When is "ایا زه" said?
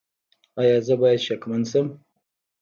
0.59-0.93